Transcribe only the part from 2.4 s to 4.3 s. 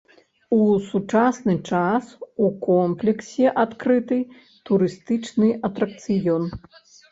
у комплексе адкрыты